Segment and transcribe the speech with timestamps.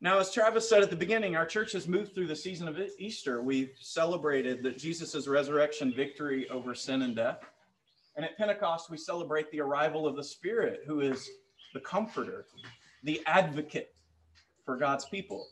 [0.00, 2.78] Now, as Travis said at the beginning, our church has moved through the season of
[2.98, 3.42] Easter.
[3.42, 7.40] We've celebrated that Jesus' resurrection victory over sin and death.
[8.16, 11.28] And at Pentecost, we celebrate the arrival of the Spirit, who is
[11.72, 12.46] the comforter,
[13.04, 13.94] the advocate
[14.66, 15.46] for God's people.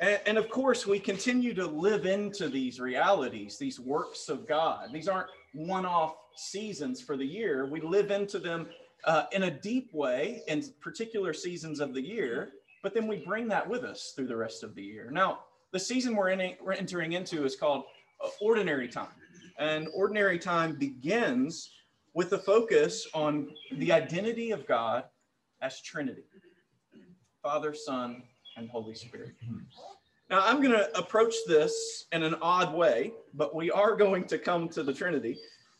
[0.00, 4.90] And, and, of course, we continue to live into these realities, these works of God.
[4.92, 7.66] These aren't one off seasons for the year.
[7.66, 8.68] We live into them
[9.04, 12.52] uh, in a deep way in particular seasons of the year,
[12.84, 15.08] but then we bring that with us through the rest of the year.
[15.10, 15.40] Now,
[15.72, 17.84] the season we're, in, we're entering into is called
[18.22, 19.08] uh, ordinary time.
[19.58, 21.70] And ordinary time begins
[22.12, 25.04] with a focus on the identity of God
[25.62, 26.24] as Trinity
[27.42, 28.22] Father, Son,
[28.58, 29.32] and Holy Spirit.
[30.28, 34.38] Now, I'm going to approach this in an odd way, but we are going to
[34.38, 35.38] come to the Trinity.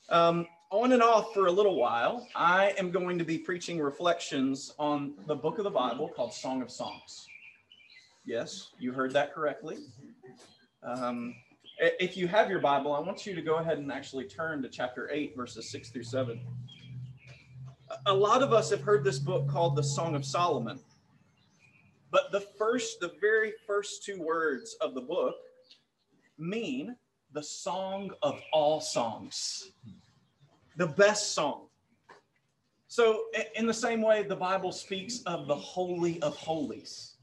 [0.09, 4.74] Um, on and off for a little while, I am going to be preaching reflections
[4.78, 7.27] on the book of the Bible called Song of Songs.
[8.24, 9.77] Yes, you heard that correctly.
[10.82, 11.35] Um,
[11.79, 14.68] if you have your Bible, I want you to go ahead and actually turn to
[14.68, 16.40] chapter 8, verses 6 through 7.
[18.07, 20.80] A lot of us have heard this book called the Song of Solomon.
[22.10, 25.35] But the first, the very first two words of the book
[26.38, 26.96] mean
[27.32, 29.73] the song of all songs,
[30.76, 31.66] the best song.
[32.86, 33.24] So,
[33.56, 37.14] in the same way, the Bible speaks of the Holy of Holies.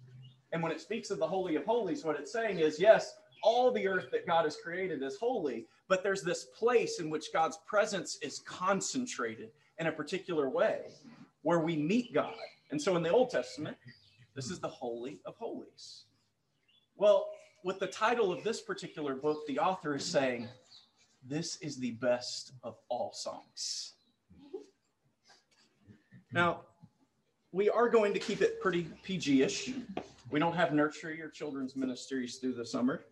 [0.52, 3.14] And when it speaks of the Holy of Holies, what it's saying is yes,
[3.44, 7.34] all the earth that God has created is holy, but there's this place in which
[7.34, 10.82] God's presence is concentrated in a particular way
[11.42, 12.36] where we meet God.
[12.70, 13.78] And so in the Old Testament,
[14.36, 16.04] this is the Holy of Holies.
[16.96, 17.30] Well,
[17.64, 20.48] with the title of this particular book, the author is saying,
[21.28, 23.94] This is the best of all songs.
[26.34, 26.62] Now,
[27.52, 29.72] we are going to keep it pretty PG ish.
[30.30, 33.06] We don't have nursery or children's ministries through the summer.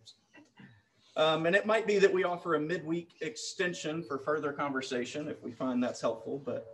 [1.16, 5.42] Um, and it might be that we offer a midweek extension for further conversation if
[5.42, 6.40] we find that's helpful.
[6.44, 6.66] But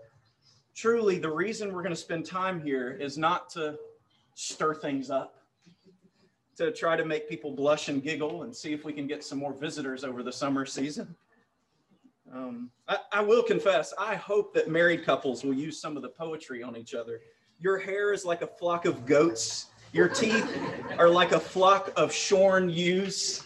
[0.75, 3.77] truly, the reason we're going to spend time here is not to
[4.35, 5.43] stir things up,
[6.59, 9.39] to try to make people blush and giggle and see if we can get some
[9.39, 11.15] more visitors over the summer season.
[12.33, 16.09] Um, I, I will confess, I hope that married couples will use some of the
[16.09, 17.21] poetry on each other.
[17.61, 19.67] Your hair is like a flock of goats.
[19.93, 20.47] Your teeth
[20.99, 23.43] are like a flock of shorn ewes.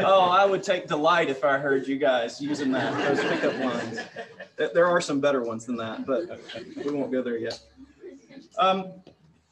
[0.00, 4.00] Oh, I would take delight if I heard you guys using that, those pickup lines.
[4.56, 6.40] There are some better ones than that, but
[6.84, 7.60] we won't go there yet.
[8.58, 8.92] Um,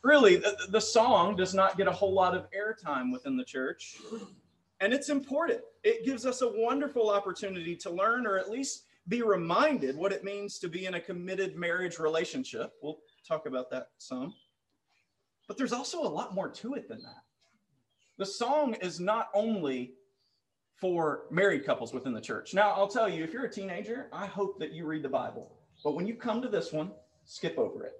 [0.03, 3.99] really, the, the song does not get a whole lot of airtime within the church.
[4.81, 5.63] And it's important.
[5.85, 10.25] It gives us a wonderful opportunity to learn or at least be reminded what it
[10.25, 12.73] means to be in a committed marriage relationship.
[12.83, 14.35] We'll talk about that some.
[15.47, 17.23] But there's also a lot more to it than that.
[18.17, 19.95] The song is not only
[20.81, 22.55] for married couples within the church.
[22.55, 25.53] Now, I'll tell you, if you're a teenager, I hope that you read the Bible.
[25.83, 26.93] But when you come to this one,
[27.25, 27.93] skip over it.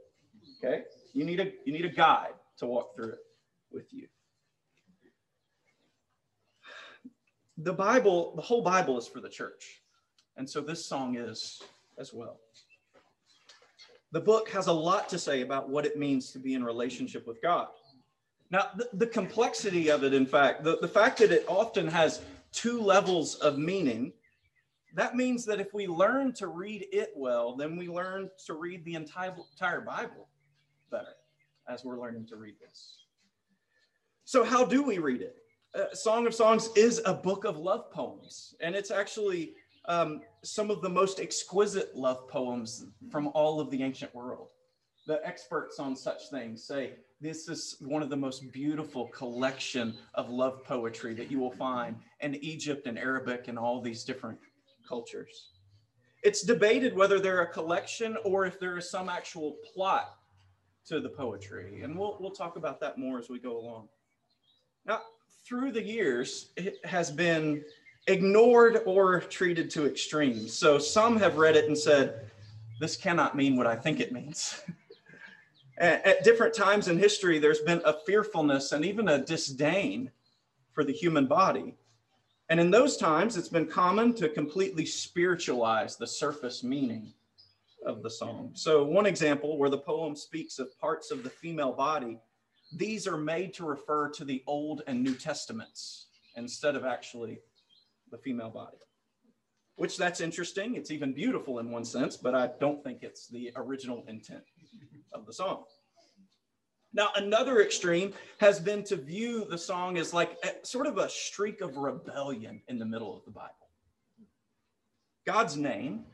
[0.59, 0.85] Okay?
[1.13, 3.19] You need a you need a guide to walk through it
[3.71, 4.07] with you.
[7.59, 9.83] The Bible, the whole Bible is for the church.
[10.37, 11.63] And so this song is
[11.99, 12.41] as well.
[14.13, 17.27] The book has a lot to say about what it means to be in relationship
[17.27, 17.69] with God.
[18.51, 22.21] Now, the, the complexity of it, in fact, the, the fact that it often has
[22.53, 24.13] two levels of meaning,
[24.95, 28.85] that means that if we learn to read it well, then we learn to read
[28.85, 30.29] the entire, entire Bible
[30.91, 31.17] better
[31.69, 32.99] as we're learning to read this.
[34.25, 35.44] So, how do we read it?
[35.75, 39.55] Uh, Song of Songs is a book of love poems, and it's actually
[39.87, 44.49] um, some of the most exquisite love poems from all of the ancient world.
[45.09, 50.31] The experts on such things say this is one of the most beautiful collection of
[50.31, 54.39] love poetry that you will find in Egypt and Arabic and all these different
[54.89, 55.51] cultures.
[56.23, 60.15] It's debated whether they're a collection or if there is some actual plot
[60.87, 61.83] to the poetry.
[61.83, 63.89] And we'll, we'll talk about that more as we go along.
[64.87, 65.01] Now,
[65.45, 67.65] through the years, it has been
[68.07, 70.53] ignored or treated to extremes.
[70.53, 72.31] So some have read it and said,
[72.81, 74.63] this cannot mean what I think it means.
[75.79, 80.11] at, different times in history, there's been a fearfulness and even a disdain
[80.73, 81.75] for the human body.
[82.49, 87.13] And in those times, it's been common to completely spiritualize the surface meaning
[87.87, 88.51] of the song.
[88.55, 92.19] So, one example where the poem speaks of parts of the female body,
[92.77, 96.07] these are made to refer to the Old and New Testaments
[96.37, 97.41] instead of actually
[98.11, 98.79] the female body.
[99.77, 100.77] Which that's interesting.
[100.77, 104.45] It's even beautiful in one sense, but I don't think it's the original intent
[105.13, 105.65] of the song.
[106.93, 111.09] Now, another extreme has been to view the song as like a, sort of a
[111.09, 113.51] streak of rebellion in the middle of the Bible.
[115.27, 116.05] God's name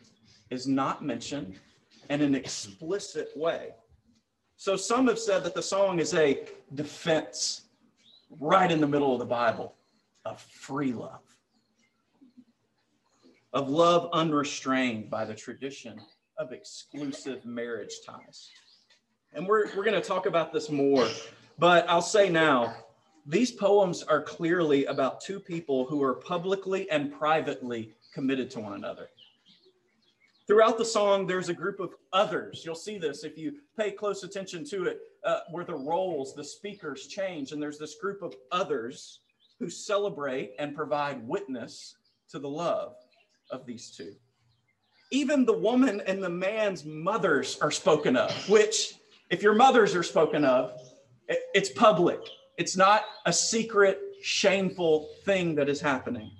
[0.48, 1.58] is not mentioned
[2.08, 3.74] in an explicit way.
[4.60, 7.62] So some have said that the song is a defense
[8.38, 9.74] right in the middle of the Bible
[10.26, 11.22] of free love,
[13.54, 15.98] of love unrestrained by the tradition
[16.36, 18.50] of exclusive marriage ties.
[19.32, 21.08] And we're, we're going to talk about this more,
[21.58, 22.74] but I'll say now
[23.24, 28.74] these poems are clearly about two people who are publicly and privately committed to one
[28.74, 29.08] another.
[30.50, 32.64] Throughout the song, there's a group of others.
[32.64, 36.42] You'll see this if you pay close attention to it, uh, where the roles, the
[36.42, 39.20] speakers change, and there's this group of others
[39.60, 41.94] who celebrate and provide witness
[42.30, 42.96] to the love
[43.52, 44.12] of these two.
[45.12, 48.94] Even the woman and the man's mothers are spoken of, which,
[49.30, 50.72] if your mothers are spoken of,
[51.28, 52.18] it's public.
[52.58, 56.32] It's not a secret, shameful thing that is happening.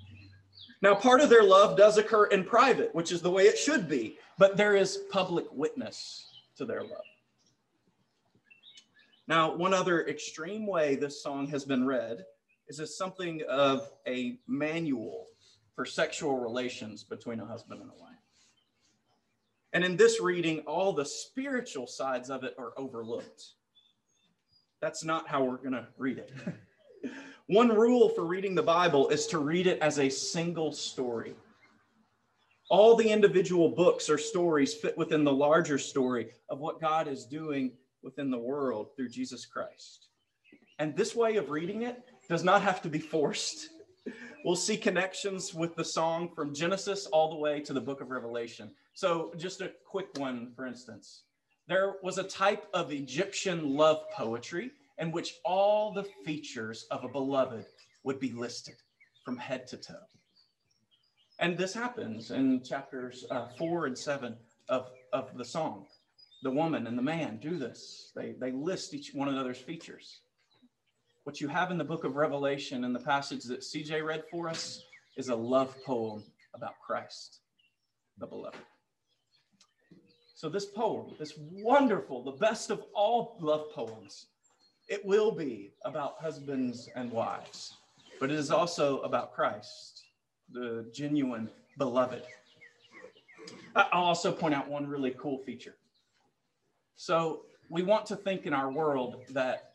[0.81, 3.87] Now, part of their love does occur in private, which is the way it should
[3.87, 6.25] be, but there is public witness
[6.57, 7.05] to their love.
[9.27, 12.25] Now, one other extreme way this song has been read
[12.67, 15.27] is as something of a manual
[15.75, 18.11] for sexual relations between a husband and a wife.
[19.73, 23.43] And in this reading, all the spiritual sides of it are overlooked.
[24.81, 26.31] That's not how we're going to read it.
[27.51, 31.35] One rule for reading the Bible is to read it as a single story.
[32.69, 37.25] All the individual books or stories fit within the larger story of what God is
[37.25, 40.07] doing within the world through Jesus Christ.
[40.79, 43.67] And this way of reading it does not have to be forced.
[44.45, 48.11] We'll see connections with the song from Genesis all the way to the book of
[48.11, 48.71] Revelation.
[48.93, 51.23] So, just a quick one, for instance.
[51.67, 54.71] There was a type of Egyptian love poetry
[55.01, 57.65] in which all the features of a beloved
[58.03, 58.75] would be listed
[59.25, 60.07] from head to toe.
[61.39, 64.37] And this happens in chapters uh, four and seven
[64.69, 65.87] of, of the song.
[66.43, 70.21] The woman and the man do this, they, they list each one another's features.
[71.23, 74.49] What you have in the book of Revelation and the passage that CJ read for
[74.49, 74.83] us
[75.17, 77.39] is a love poem about Christ,
[78.19, 78.57] the beloved.
[80.35, 84.27] So, this poem, this wonderful, the best of all love poems,
[84.87, 87.75] it will be about husbands and wives,
[88.19, 90.03] but it is also about Christ,
[90.51, 92.23] the genuine beloved.
[93.75, 95.75] I'll also point out one really cool feature.
[96.95, 99.71] So, we want to think in our world that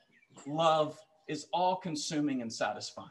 [0.47, 0.99] love
[1.29, 3.09] is all consuming and satisfying.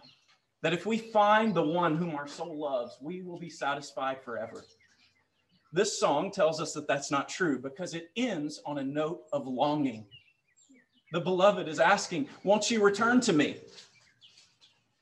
[0.61, 4.63] That if we find the one whom our soul loves, we will be satisfied forever.
[5.73, 9.47] This song tells us that that's not true because it ends on a note of
[9.47, 10.05] longing
[11.15, 13.55] the beloved is asking, Won't you return to me?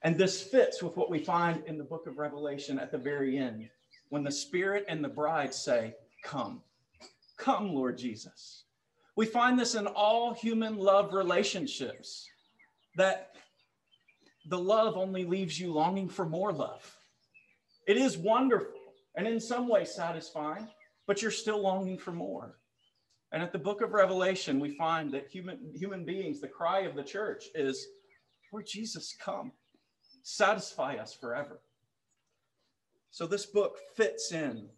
[0.03, 3.37] And this fits with what we find in the book of Revelation at the very
[3.39, 3.67] end,
[4.09, 6.61] when the Spirit and the bride say, Come,
[7.37, 8.65] come, Lord Jesus.
[9.15, 12.29] We find this in all human love relationships
[12.95, 13.35] that
[14.49, 16.95] the love only leaves you longing for more love.
[17.87, 18.79] It is wonderful
[19.15, 20.67] and in some way satisfying,
[21.07, 22.59] but you're still longing for more.
[23.33, 26.95] And at the book of Revelation, we find that human, human beings, the cry of
[26.95, 27.87] the church is,
[28.51, 29.51] Lord Jesus, come,
[30.21, 31.59] satisfy us forever.
[33.09, 34.69] So this book fits in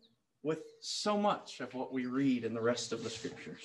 [0.42, 3.60] with so much of what we read in the rest of the scriptures.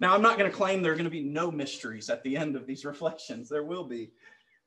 [0.00, 2.36] Now, I'm not going to claim there are going to be no mysteries at the
[2.36, 3.48] end of these reflections.
[3.48, 4.10] There will be.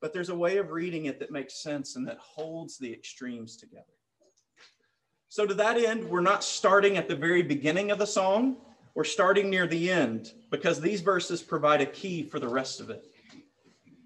[0.00, 3.58] But there's a way of reading it that makes sense and that holds the extremes
[3.58, 3.84] together.
[5.28, 8.56] So, to that end, we're not starting at the very beginning of the song
[8.98, 12.90] we're starting near the end because these verses provide a key for the rest of
[12.90, 13.04] it.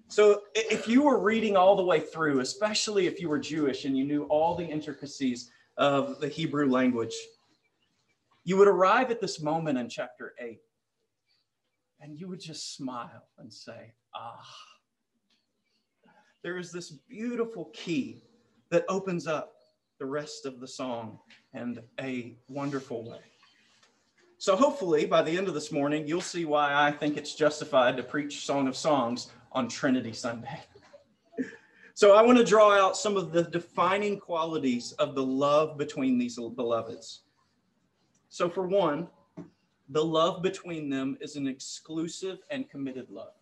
[0.07, 3.97] So, if you were reading all the way through, especially if you were Jewish and
[3.97, 7.15] you knew all the intricacies of the Hebrew language,
[8.43, 10.59] you would arrive at this moment in chapter 8
[11.99, 14.45] and you would just smile and say, Ah,
[16.43, 18.21] there is this beautiful key
[18.69, 19.55] that opens up
[19.97, 21.17] the rest of the song
[21.55, 23.32] in a wonderful way.
[24.43, 27.95] So hopefully by the end of this morning, you'll see why I think it's justified
[27.95, 30.59] to preach Song of Songs on Trinity Sunday.
[31.93, 36.17] so I want to draw out some of the defining qualities of the love between
[36.17, 37.21] these beloveds.
[38.27, 39.07] So for one,
[39.87, 43.35] the love between them is an exclusive and committed love.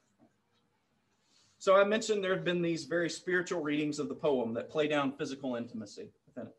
[1.58, 4.88] So I mentioned there have been these very spiritual readings of the poem that play
[4.88, 6.56] down physical intimacy within it.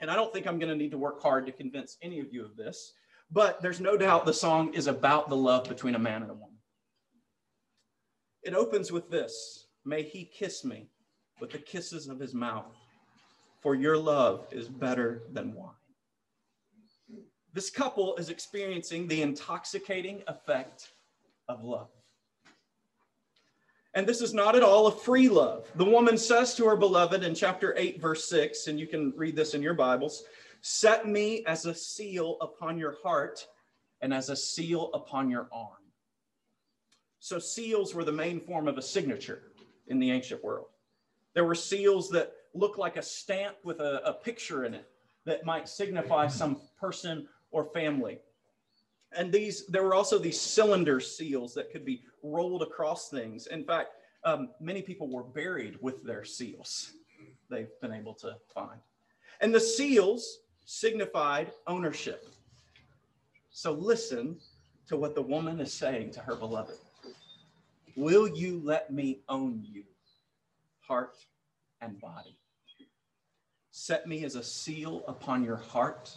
[0.00, 2.32] And I don't think I'm going to need to work hard to convince any of
[2.32, 2.94] you of this.
[3.32, 6.34] But there's no doubt the song is about the love between a man and a
[6.34, 6.58] woman.
[8.42, 10.88] It opens with this May he kiss me
[11.40, 12.76] with the kisses of his mouth,
[13.60, 15.70] for your love is better than wine.
[17.52, 20.90] This couple is experiencing the intoxicating effect
[21.48, 21.88] of love.
[23.94, 25.68] And this is not at all a free love.
[25.74, 29.36] The woman says to her beloved in chapter 8, verse 6, and you can read
[29.36, 30.24] this in your Bibles
[30.62, 33.46] Set me as a seal upon your heart
[34.00, 35.82] and as a seal upon your arm.
[37.18, 39.42] So, seals were the main form of a signature
[39.88, 40.66] in the ancient world.
[41.34, 44.88] There were seals that looked like a stamp with a, a picture in it
[45.24, 48.18] that might signify some person or family.
[49.16, 53.46] And these, there were also these cylinder seals that could be rolled across things.
[53.46, 53.90] In fact,
[54.24, 56.92] um, many people were buried with their seals
[57.50, 58.80] they've been able to find.
[59.40, 62.28] And the seals signified ownership.
[63.50, 64.38] So listen
[64.88, 66.78] to what the woman is saying to her beloved
[67.94, 69.84] Will you let me own you,
[70.80, 71.16] heart
[71.82, 72.38] and body?
[73.70, 76.16] Set me as a seal upon your heart,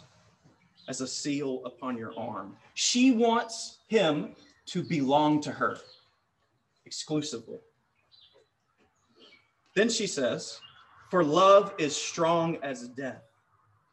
[0.88, 2.56] as a seal upon your arm.
[2.74, 4.34] She wants him
[4.66, 5.78] to belong to her
[6.86, 7.58] exclusively.
[9.74, 10.58] Then she says,
[11.10, 13.22] For love is strong as death,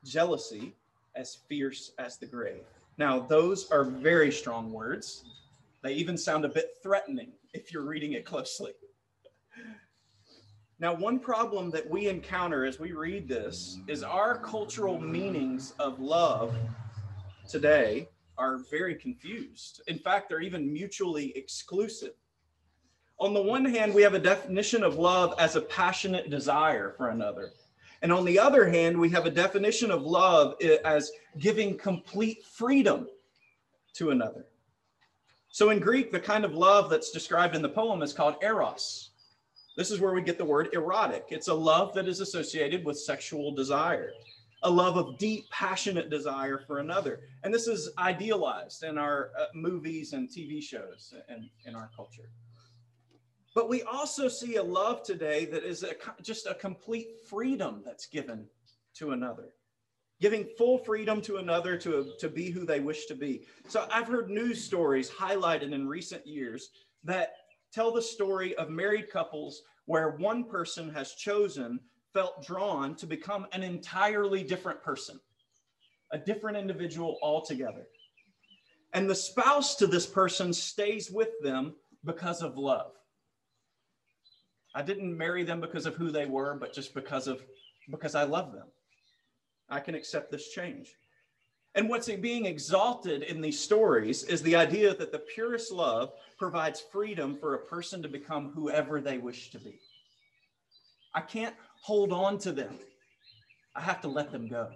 [0.03, 0.75] jealousy
[1.15, 2.63] as fierce as the grave.
[2.97, 5.23] Now, those are very strong words.
[5.81, 8.71] They even sound a bit threatening if you're reading it closely.
[10.79, 15.99] Now, one problem that we encounter as we read this is our cultural meanings of
[15.99, 16.55] love
[17.47, 19.81] today are very confused.
[19.87, 22.13] In fact, they're even mutually exclusive.
[23.19, 27.09] On the one hand, we have a definition of love as a passionate desire for
[27.09, 27.51] another.
[28.03, 33.07] And on the other hand, we have a definition of love as giving complete freedom
[33.93, 34.45] to another.
[35.47, 39.11] So in Greek, the kind of love that's described in the poem is called eros.
[39.77, 41.27] This is where we get the word erotic.
[41.29, 44.11] It's a love that is associated with sexual desire,
[44.63, 47.21] a love of deep, passionate desire for another.
[47.43, 52.29] And this is idealized in our uh, movies and TV shows and in our culture.
[53.55, 58.07] But we also see a love today that is a, just a complete freedom that's
[58.07, 58.47] given
[58.95, 59.49] to another,
[60.19, 63.45] giving full freedom to another to, to be who they wish to be.
[63.67, 66.69] So I've heard news stories highlighted in recent years
[67.03, 67.35] that
[67.71, 71.79] tell the story of married couples where one person has chosen,
[72.11, 75.19] felt drawn to become an entirely different person,
[76.11, 77.85] a different individual altogether.
[78.93, 82.93] And the spouse to this person stays with them because of love
[84.75, 87.41] I didn't marry them because of who they were, but just because of
[87.89, 88.67] because I love them.
[89.69, 90.95] I can accept this change.
[91.75, 96.83] And what's being exalted in these stories is the idea that the purest love provides
[96.91, 99.79] freedom for a person to become whoever they wish to be.
[101.15, 102.77] I can't hold on to them.
[103.75, 104.69] I have to let them go.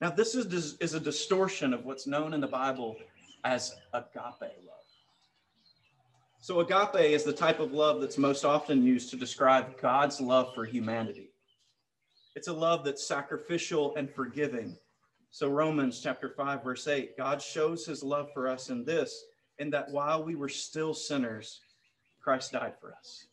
[0.00, 2.96] Now, this is, is a distortion of what's known in the Bible
[3.44, 4.73] as agape love.
[6.44, 10.54] So, agape is the type of love that's most often used to describe God's love
[10.54, 11.30] for humanity.
[12.36, 14.76] It's a love that's sacrificial and forgiving.
[15.30, 19.24] So, Romans chapter 5, verse 8 God shows his love for us in this,
[19.58, 21.60] in that while we were still sinners,
[22.22, 23.24] Christ died for us.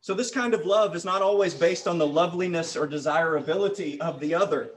[0.00, 4.20] So, this kind of love is not always based on the loveliness or desirability of
[4.20, 4.70] the other,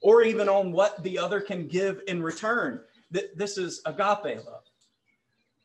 [0.00, 2.80] or even on what the other can give in return.
[3.10, 4.63] This is agape love.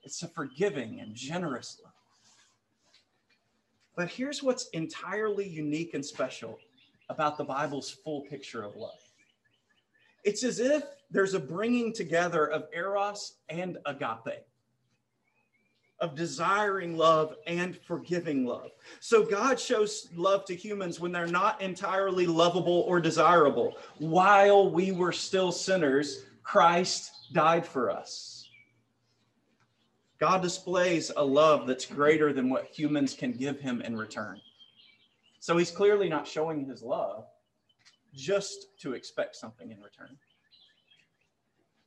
[0.04, 1.94] It's a forgiving and generous love.
[3.96, 6.58] But here's what's entirely unique and special
[7.10, 9.10] about the Bible's full picture of love
[10.24, 14.46] it's as if there's a bringing together of eros and agape,
[16.00, 18.72] of desiring love and forgiving love.
[19.00, 23.78] So God shows love to humans when they're not entirely lovable or desirable.
[23.98, 28.39] While we were still sinners, Christ died for us.
[30.20, 34.42] God displays a love that's greater than what humans can give him in return.
[35.40, 37.26] So he's clearly not showing his love
[38.14, 40.18] just to expect something in return.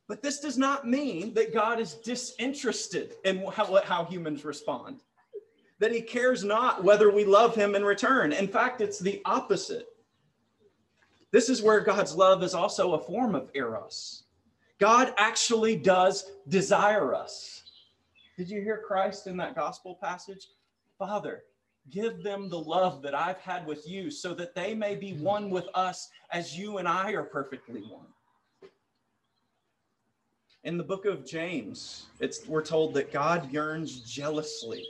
[0.08, 5.00] But this does not mean that God is disinterested in how, how humans respond,
[5.78, 8.32] that he cares not whether we love him in return.
[8.32, 9.86] In fact, it's the opposite.
[11.30, 14.24] This is where God's love is also a form of eros.
[14.78, 17.61] God actually does desire us.
[18.36, 20.48] Did you hear Christ in that gospel passage?
[20.98, 21.42] Father,
[21.90, 25.22] give them the love that I've had with you so that they may be hmm.
[25.22, 28.06] one with us as you and I are perfectly one.
[30.64, 34.86] In the book of James, it's, we're told that God yearns jealously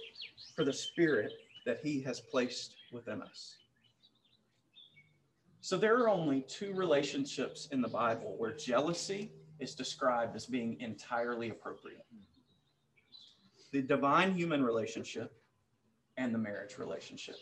[0.55, 1.33] for the spirit
[1.65, 3.57] that he has placed within us.
[5.63, 9.31] So there are only two relationships in the Bible where jealousy
[9.61, 12.05] is described as being entirely appropriate
[13.73, 15.33] the divine human relationship
[16.17, 17.37] and the marriage relationship.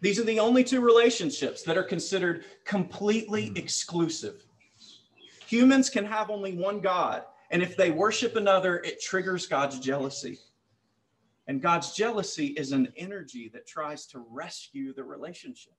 [0.00, 3.56] These are the only two relationships that are considered completely hmm.
[3.56, 4.44] exclusive.
[5.46, 10.38] Humans can have only one God, and if they worship another, it triggers God's jealousy.
[11.46, 15.74] And God's jealousy is an energy that tries to rescue the relationship.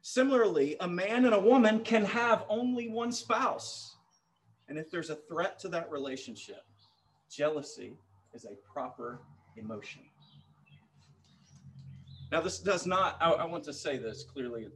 [0.00, 3.96] Similarly, a man and a woman can have only one spouse.
[4.68, 6.64] And if there's a threat to that relationship,
[7.32, 7.96] jealousy
[8.34, 9.20] is a proper
[9.56, 10.02] emotion.
[12.30, 14.68] Now, this does not, I, I, want to say this clearly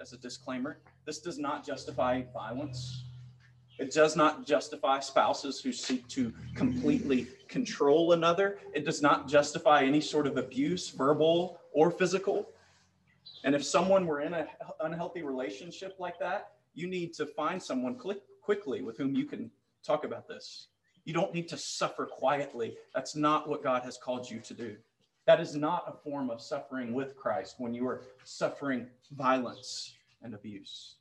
[0.00, 3.04] as a disclaimer this does not justify violence.
[3.78, 8.58] It does not justify spouses who seek to completely control another.
[8.74, 12.50] It does not justify any sort of abuse, verbal or physical.
[13.42, 14.46] And if someone were in an
[14.80, 17.96] unhealthy relationship like that, you need to find someone
[18.42, 19.50] quickly with whom you can
[19.82, 20.68] talk about this.
[21.04, 22.76] You don't need to suffer quietly.
[22.94, 24.76] That's not what God has called you to do.
[25.26, 30.34] That is not a form of suffering with Christ when you are suffering violence and
[30.34, 30.96] abuse.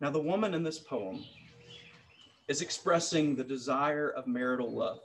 [0.00, 1.24] Now, the woman in this poem
[2.48, 5.00] is expressing the desire of marital love,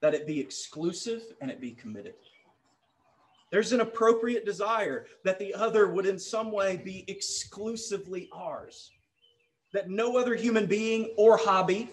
[0.00, 2.14] that it be exclusive and it be committed.
[3.50, 8.90] There's an appropriate desire that the other would in some way be exclusively ours,
[9.72, 11.90] that no other human being or hobby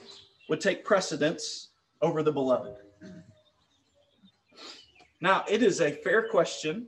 [0.50, 1.70] would take precedence
[2.02, 2.76] over the beloved.
[5.20, 6.88] Now, it is a fair question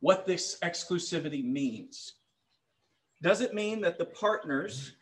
[0.00, 2.14] what this exclusivity means.
[3.22, 4.92] Does it mean that the partners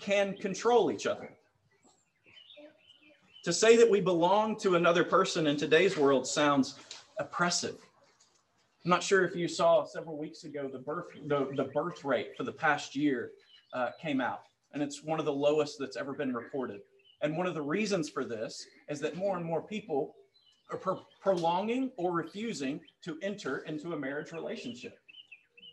[0.00, 1.30] can control each other?
[3.44, 6.78] To say that we belong to another person in today's world sounds
[7.18, 7.76] oppressive.
[8.84, 12.36] I'm not sure if you saw several weeks ago the birth the, the birth rate
[12.36, 13.30] for the past year
[13.72, 16.80] uh, came out, and it's one of the lowest that's ever been reported.
[17.22, 20.14] And one of the reasons for this is that more and more people
[20.70, 24.98] are pro- prolonging or refusing to enter into a marriage relationship.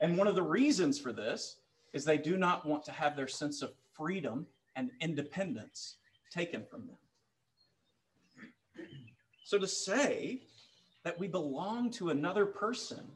[0.01, 1.57] And one of the reasons for this
[1.93, 5.97] is they do not want to have their sense of freedom and independence
[6.31, 6.97] taken from them.
[9.43, 10.41] So to say
[11.03, 13.07] that we belong to another person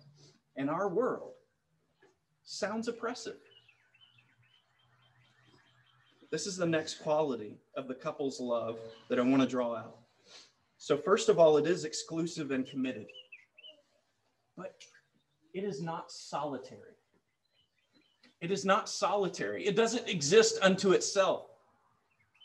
[0.56, 1.34] in our world
[2.44, 3.38] sounds oppressive.
[6.32, 9.98] This is the next quality of the couple's love that I want to draw out.
[10.78, 13.08] So, first of all, it is exclusive and committed,
[14.56, 14.82] but
[15.54, 16.96] it is not solitary.
[18.40, 19.68] It is not solitary.
[19.68, 21.48] It doesn't exist unto itself.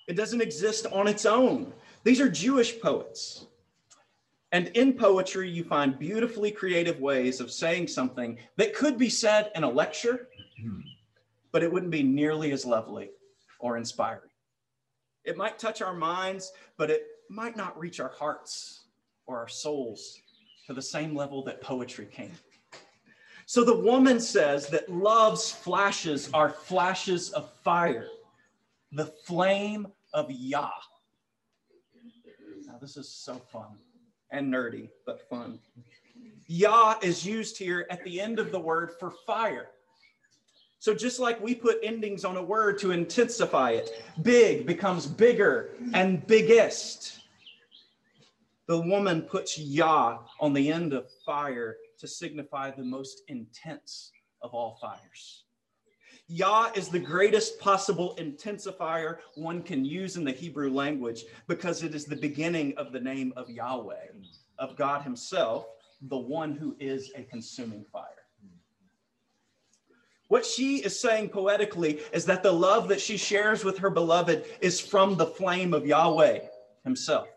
[0.09, 1.72] It doesn't exist on its own.
[2.03, 3.46] These are Jewish poets.
[4.53, 9.51] And in poetry, you find beautifully creative ways of saying something that could be said
[9.55, 10.29] in a lecture,
[10.61, 10.81] hmm.
[11.53, 13.11] but it wouldn't be nearly as lovely
[13.59, 14.31] or inspiring.
[15.25, 18.83] It might touch our minds, but it might not reach our hearts
[19.27, 20.21] or our souls
[20.66, 22.31] to the same level that poetry can.
[23.47, 28.09] So the woman says that love's flashes are flashes of fire,
[28.92, 30.71] the flame of Yah.
[32.66, 33.79] Now, this is so fun
[34.31, 35.61] and nerdy, but fun.
[36.49, 39.69] Yah is used here at the end of the word for fire.
[40.79, 45.71] So just like we put endings on a word to intensify it, big becomes bigger
[45.95, 47.21] and biggest.
[48.67, 54.12] The woman puts Yah on the end of fire to signify the most intense
[54.43, 55.45] of all fires.
[56.29, 61.95] Yah is the greatest possible intensifier one can use in the Hebrew language because it
[61.95, 64.09] is the beginning of the name of Yahweh,
[64.59, 65.67] of God Himself,
[66.03, 68.06] the one who is a consuming fire.
[70.29, 74.45] What she is saying poetically is that the love that she shares with her beloved
[74.61, 76.41] is from the flame of Yahweh
[76.85, 77.29] Himself.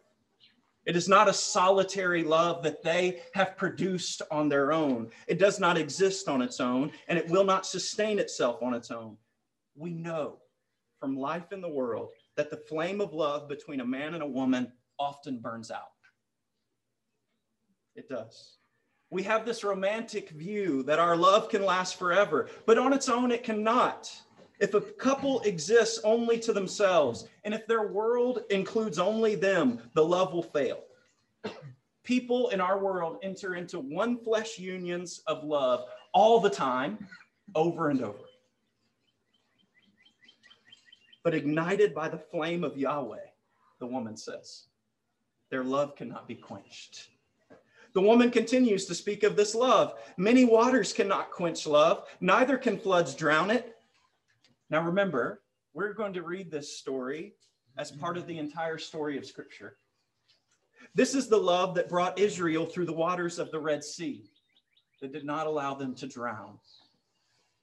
[0.85, 5.11] It is not a solitary love that they have produced on their own.
[5.27, 8.89] It does not exist on its own, and it will not sustain itself on its
[8.89, 9.17] own.
[9.75, 10.39] We know
[10.99, 14.27] from life in the world that the flame of love between a man and a
[14.27, 15.91] woman often burns out.
[17.95, 18.58] It does.
[19.09, 23.31] We have this romantic view that our love can last forever, but on its own,
[23.31, 24.11] it cannot.
[24.59, 30.03] If a couple exists only to themselves, and if their world includes only them, the
[30.03, 30.83] love will fail.
[32.03, 37.07] People in our world enter into one flesh unions of love all the time,
[37.55, 38.19] over and over.
[41.23, 43.17] but ignited by the flame of Yahweh,
[43.79, 44.65] the woman says.
[45.49, 47.09] Their love cannot be quenched.
[47.93, 49.95] The woman continues to speak of this love.
[50.17, 53.75] Many waters cannot quench love, neither can floods drown it.
[54.69, 55.41] Now remember,
[55.73, 57.33] we're going to read this story
[57.77, 59.77] as part of the entire story of Scripture.
[60.95, 64.23] This is the love that brought Israel through the waters of the Red Sea,
[65.01, 66.59] that did not allow them to drown.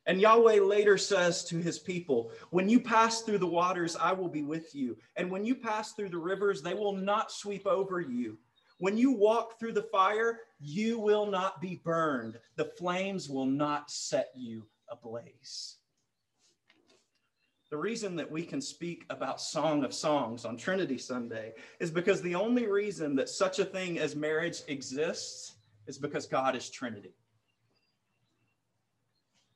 [0.06, 4.28] And Yahweh later says to his people, When you pass through the waters, I will
[4.28, 4.96] be with you.
[5.16, 8.38] And when you pass through the rivers, they will not sweep over you.
[8.78, 12.38] When you walk through the fire, you will not be burned.
[12.56, 15.76] The flames will not set you ablaze.
[17.70, 22.22] The reason that we can speak about Song of Songs on Trinity Sunday is because
[22.22, 27.14] the only reason that such a thing as marriage exists is because God is Trinity.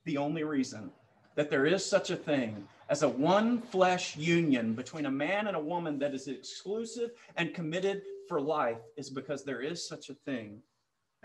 [0.04, 0.90] The only reason
[1.36, 5.56] that there is such a thing as a one flesh union between a man and
[5.56, 10.14] a woman that is exclusive and committed for life is because there is such a
[10.14, 10.62] thing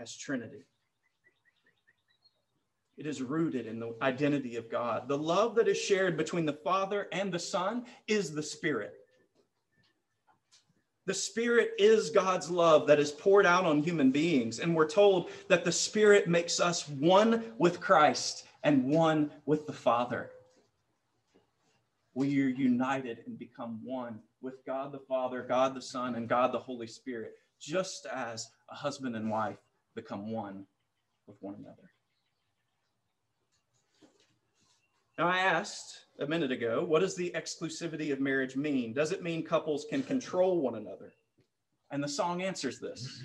[0.00, 0.64] as Trinity.
[2.98, 5.06] It is rooted in the identity of God.
[5.06, 8.94] The love that is shared between the Father and the Son is the Spirit.
[11.06, 14.58] The Spirit is God's love that is poured out on human beings.
[14.58, 19.72] And we're told that the Spirit makes us one with Christ and one with the
[19.72, 20.32] Father.
[22.16, 26.50] We are united and become one with God the Father, God the Son, and God
[26.50, 29.58] the Holy Spirit, just as a husband and wife
[29.94, 30.64] become one
[31.26, 31.90] with one another.
[35.18, 38.94] Now, I asked a minute ago, what does the exclusivity of marriage mean?
[38.94, 41.12] Does it mean couples can control one another?
[41.90, 43.22] And the song answers this.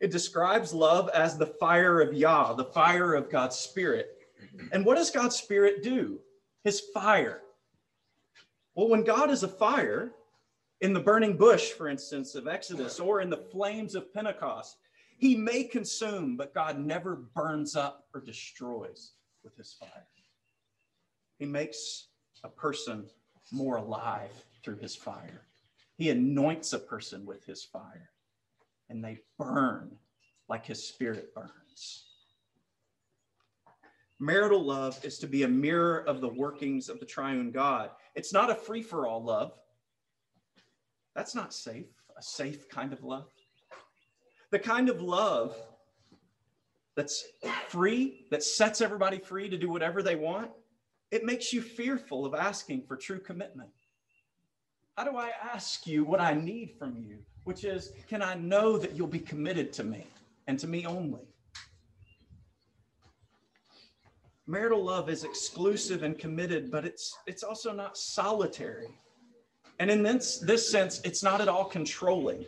[0.00, 4.16] It describes love as the fire of Yah, the fire of God's Spirit.
[4.72, 6.20] And what does God's Spirit do?
[6.64, 7.42] His fire.
[8.74, 10.12] Well, when God is a fire,
[10.80, 14.76] in the burning bush, for instance, of Exodus, or in the flames of Pentecost,
[15.18, 19.12] he may consume, but God never burns up or destroys
[19.44, 20.08] with his fire.
[21.38, 22.08] He makes
[22.42, 23.06] a person
[23.52, 24.32] more alive
[24.64, 25.46] through his fire.
[25.96, 28.10] He anoints a person with his fire,
[28.88, 29.98] and they burn
[30.48, 32.11] like his spirit burns.
[34.22, 37.90] Marital love is to be a mirror of the workings of the triune God.
[38.14, 39.58] It's not a free for all love.
[41.16, 43.26] That's not safe, a safe kind of love.
[44.52, 45.56] The kind of love
[46.94, 47.24] that's
[47.66, 50.52] free, that sets everybody free to do whatever they want,
[51.10, 53.70] it makes you fearful of asking for true commitment.
[54.96, 57.18] How do I ask you what I need from you?
[57.42, 60.06] Which is, can I know that you'll be committed to me
[60.46, 61.31] and to me only?
[64.46, 68.88] Marital love is exclusive and committed, but it's it's also not solitary.
[69.78, 72.44] And in this, this sense, it's not at all controlling.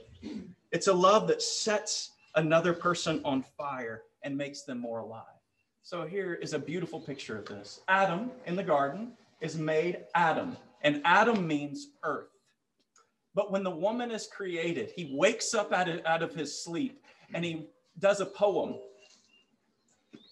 [0.73, 5.25] It's a love that sets another person on fire and makes them more alive.
[5.83, 7.81] So here is a beautiful picture of this.
[7.89, 12.29] Adam in the garden is made Adam, and Adam means earth.
[13.35, 17.03] But when the woman is created, he wakes up out of, out of his sleep
[17.35, 17.67] and he
[17.99, 18.77] does a poem.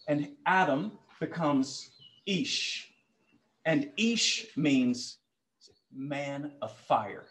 [0.07, 1.91] And Adam becomes
[2.27, 2.91] Ish.
[3.65, 5.19] And Ish means
[5.95, 7.27] man of fire.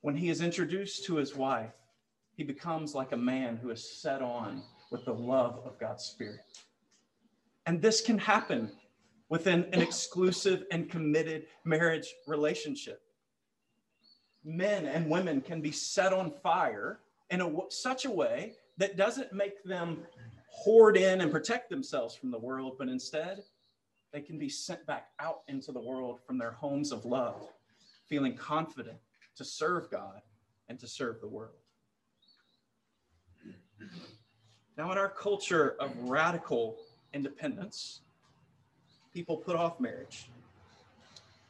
[0.00, 1.72] When he is introduced to his wife,
[2.36, 6.40] he becomes like a man who is set on with the love of God's Spirit.
[7.66, 8.72] And this can happen
[9.28, 13.00] within an exclusive and committed marriage relationship.
[14.44, 16.98] Men and women can be set on fire
[17.30, 20.04] in a, such a way that doesn't make them
[20.54, 23.42] hoard in and protect themselves from the world, but instead
[24.12, 27.48] they can be sent back out into the world from their homes of love,
[28.06, 28.96] feeling confident
[29.36, 30.22] to serve God
[30.68, 31.56] and to serve the world.
[34.78, 36.76] Now, in our culture of radical
[37.12, 38.00] independence,
[39.12, 40.28] people put off marriage.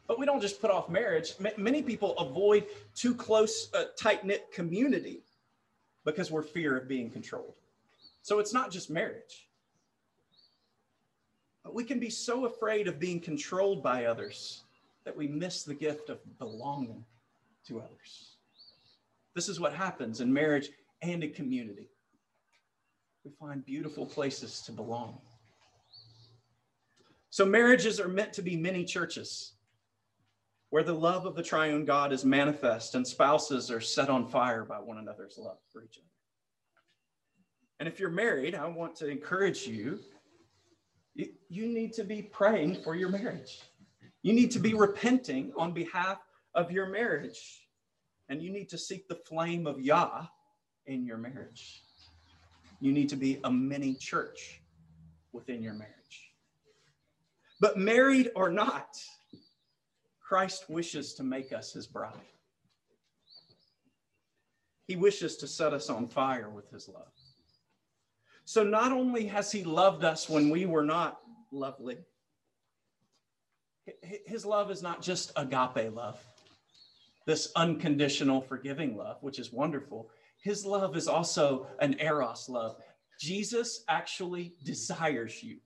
[0.07, 1.35] But we don't just put off marriage.
[1.41, 5.23] M- many people avoid too close, uh, tight knit community
[6.05, 7.55] because we're fear of being controlled.
[8.25, 9.51] So it's not just marriage.
[11.63, 14.63] But we can be so afraid of being controlled by others
[15.05, 17.05] that we miss the gift of belonging
[17.69, 18.37] to others.
[19.35, 20.71] This is what happens in marriage
[21.03, 21.91] and in community
[23.27, 25.19] we find beautiful places to belong.
[27.29, 29.53] So, marriages are meant to be many churches
[30.71, 34.65] where the love of the triune God is manifest and spouses are set on fire
[34.65, 36.14] by one another's love for each other.
[37.81, 39.99] And if you're married, I want to encourage you,
[41.15, 43.61] you, you need to be praying for your marriage.
[44.23, 46.19] You need to be repenting on behalf
[46.55, 47.69] of your marriage.
[48.29, 50.27] And you need to seek the flame of Yah
[50.87, 51.83] in your marriage.
[52.81, 54.63] You need to be a mini church
[55.33, 56.33] within your marriage.
[57.61, 58.97] But married or not,
[60.21, 62.13] Christ wishes to make us his bride.
[64.87, 67.13] He wishes to set us on fire with his love.
[68.45, 71.99] So not only has he loved us when we were not lovely,
[74.03, 76.23] his love is not just agape love,
[77.27, 80.11] this unconditional forgiving love, which is wonderful.
[80.43, 82.77] His love is also an eros love.
[83.19, 85.59] Jesus actually desires you.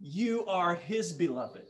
[0.00, 1.68] You are his beloved,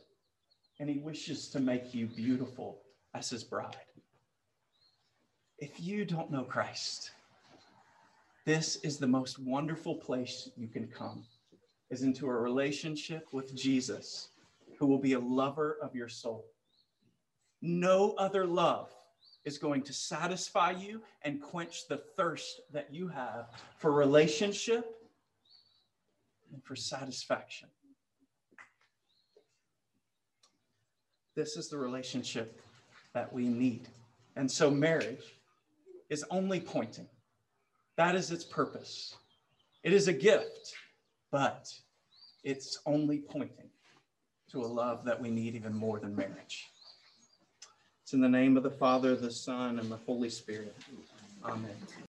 [0.79, 2.81] and he wishes to make you beautiful
[3.13, 3.75] as his bride.
[5.59, 7.11] If you don't know Christ,
[8.45, 11.23] this is the most wonderful place you can come
[11.89, 14.29] is into a relationship with Jesus
[14.77, 16.45] who will be a lover of your soul.
[17.61, 18.91] No other love
[19.45, 24.93] is going to satisfy you and quench the thirst that you have for relationship
[26.51, 27.69] and for satisfaction.
[31.35, 32.61] This is the relationship
[33.13, 33.87] that we need.
[34.35, 35.37] And so marriage
[36.09, 37.07] is only pointing.
[37.97, 39.15] That is its purpose.
[39.83, 40.73] It is a gift,
[41.31, 41.71] but
[42.43, 43.69] it's only pointing
[44.51, 46.69] to a love that we need even more than marriage.
[48.01, 50.75] It's in the name of the Father, the Son, and the Holy Spirit.
[51.45, 51.75] Amen.